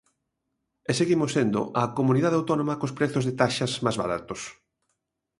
[0.89, 4.41] E seguimos sendo a comunidade autónoma cos prezos de taxas máis baratos.